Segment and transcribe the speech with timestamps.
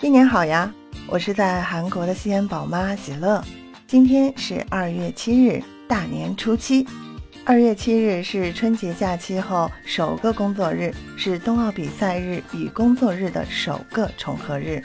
[0.00, 0.72] 新年好呀！
[1.06, 3.44] 我是在韩国的西安宝妈喜乐。
[3.86, 6.86] 今天是二月七日，大年初七。
[7.44, 14.82] 二月七日是春节假期后首个工作日，是冬奥比赛日与工作日的首个重合日。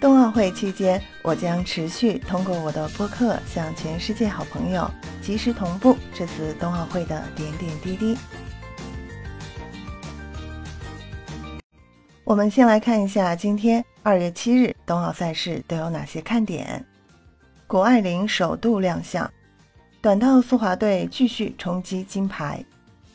[0.00, 4.90] 冬奥会期间，我将持续通过我的播客向全世界好朋友
[5.20, 8.18] 及时同步这次冬奥会的点点滴滴。
[12.24, 13.84] 我们先来看一下今天。
[14.04, 16.84] 二月七日，冬奥赛事都有哪些看点？
[17.68, 19.32] 谷爱凌首度亮相，
[20.00, 22.64] 短道速滑队继续冲击金牌。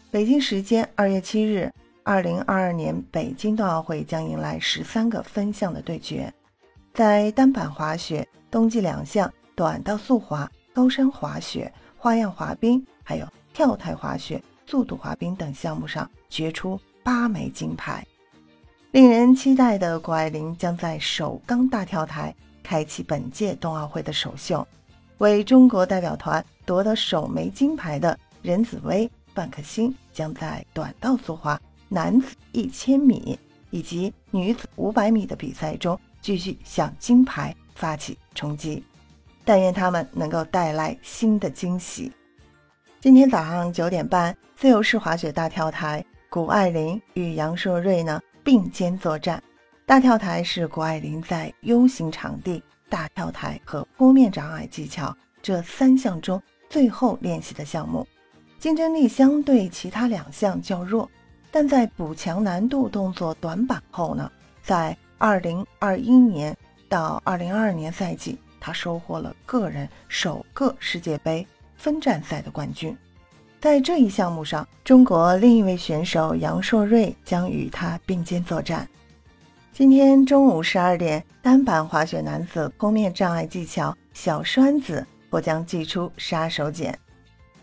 [0.10, 1.70] 北京时间二月七日，
[2.04, 6.34] 二零二二年北京冬奥会将迎来十三个分项的对决。
[6.94, 18.08] 在单板滑雪、冬季两项、短道速滑、高山滑雪、花样滑冰，还有跳台滑雪、速度滑冰等项目上决出八枚金牌。
[18.92, 22.34] 令人期待的谷爱凌将在首钢大跳台
[22.64, 24.66] 开启本届冬奥会的首秀，
[25.18, 33.38] 为中国代表团夺得首枚金牌的任子威、范可新将在短道速滑男子一千米
[33.72, 38.82] 以及女子五百米的比赛中继续向金牌发起冲击。
[39.44, 42.12] 但愿他们能够带来新的惊喜。
[43.02, 48.20] 今天早上九点半，自由式滑雪大跳台，谷爱凌与杨硕瑞呢？
[48.48, 49.44] 并肩作战，
[49.86, 58.08] 大跳台是谷爱凌在 U 型场地、大跳台和坡面障碍技巧这三项中最后练习的项目，
[58.58, 61.12] 竞争力相对其他两项较弱。
[61.52, 64.32] 但在补强难度动作短板后呢，
[64.64, 72.98] 在2021年到2022年赛季，他收获了个人首个世界杯分站赛的冠军。
[73.60, 78.88] 在这一项目上，中国另一位选手杨硕瑞将与他并肩作战。
[79.74, 86.94] 今天中午十二点，单板滑雪男子坡面障碍技巧小栓子或将祭出杀手锏。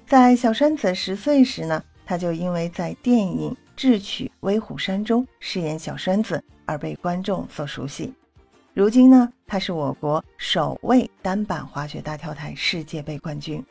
[0.04, 8.12] 在小栓子十岁时呢，他就因为在电影《智取威虎山》中饰演小栓子而被观众所熟悉。
[8.72, 13.64] 如今呢，他是我国首位单板滑雪大跳台世界杯冠军。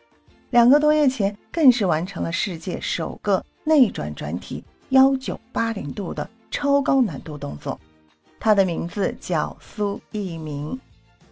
[0.54, 7.80] 两个多月前，更是完成了世界首个内转转体幺九八零度的超高难度动作。
[8.40, 10.80] 他的名字叫苏翊鸣，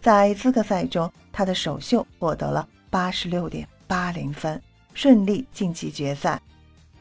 [0.00, 4.60] 在资格赛中，他的首秀获得了八十六点八零分，
[4.92, 6.42] 顺利晋级决赛。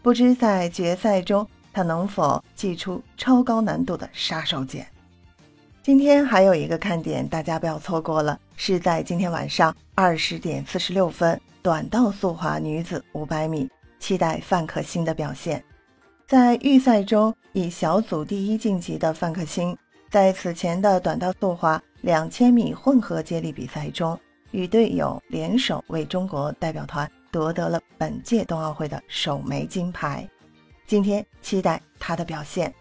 [0.03, 4.85] 不知在决赛中，他能否祭出超高难度的杀手锏？
[5.83, 11.39] 今天还有一个看点，大家不要错过了，是在今天晚上二十点四十六分。
[11.63, 13.67] 短道速滑女子五百米，
[13.99, 15.63] 期待范可新的表现。
[16.27, 19.75] 在预赛中以小组第一晋级的范可新，
[20.11, 24.19] 在此前的短道速滑两千米混合接力比赛中，
[24.51, 30.27] 与队友联手为中国代表团夺得了本届冬奥会的首枚金牌。
[30.85, 32.71] 今天期待她的表现。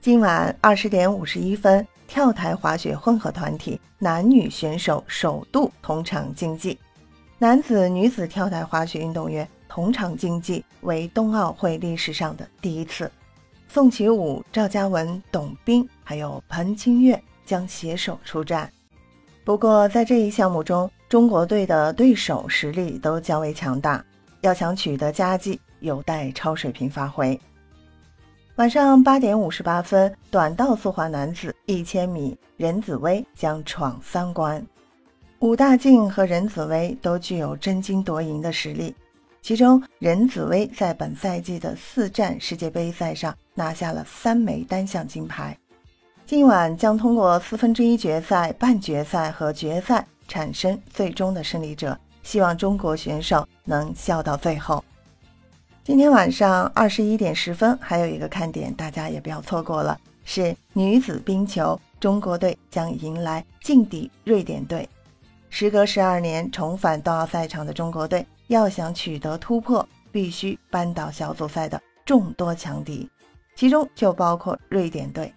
[0.00, 6.76] 今晚二十点五十一分，跳台滑雪混合团体男女选手首度同场竞技。
[7.38, 13.12] 男子、女子跳台滑雪运动员同场竞技为冬奥会历史上的第一次。
[13.68, 18.68] 宋启武、赵嘉文、董彬还有彭清月将携手出战。
[19.44, 24.02] 不过，在这一项目中，中国队的对手实力都较为强大，
[24.40, 27.38] 要想取得佳绩，有待超水平发挥。
[28.58, 34.60] 晚上八点五十八分，短道速滑男子一千米，任子威将闯三关。
[35.38, 38.92] 武大靖和任子威都具有争金夺银的实力，
[39.40, 45.56] 其中任子威在本赛季的四站世界杯赛上拿下了三枚单项金牌。
[46.26, 54.84] 今晚将通过四分之一决赛、半决赛和决赛产生最终的胜利者，希望中国选手能笑到最后。
[55.88, 64.86] 今天晚上二十一点十分，还有一个看点，大家也不要错过了，是女子冰球，中国队将迎来劲敌瑞典队。
[65.48, 73.08] 时隔十二年重返冬奥赛场的中国队，要想取得突破，必须扳倒小组赛的众多强敌，
[73.54, 75.32] 其中就包括瑞典队。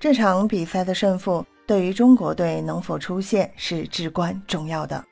[0.00, 5.04] 这场比赛的胜负对于中国队能否出线是至关重要的。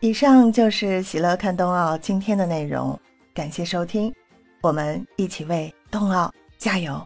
[0.00, 2.98] 以上就是喜乐看冬奥今天的内容，
[3.34, 4.14] 感谢收听，
[4.60, 7.00] 我们一起为冬奥加油！